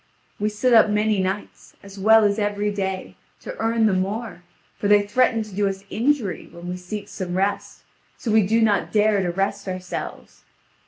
[0.39, 4.41] We sit up many nights, as well as every day, to earn the more,
[4.75, 7.83] for they threaten to do us injury, when we seek some rest,
[8.17, 10.43] so we do not dare to rest ourselves.